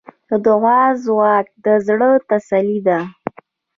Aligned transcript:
د 0.29 0.31
دعا 0.45 0.81
ځواک 1.03 1.45
د 1.65 1.67
زړۀ 1.87 2.11
تسلي 2.29 2.79
ده. 2.87 2.99